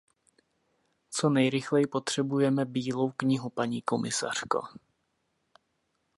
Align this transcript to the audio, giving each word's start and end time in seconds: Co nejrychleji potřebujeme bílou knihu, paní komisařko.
Co 1.09 1.29
nejrychleji 1.29 1.87
potřebujeme 1.87 2.65
bílou 2.65 3.11
knihu, 3.11 3.49
paní 3.49 3.81
komisařko. 3.81 4.61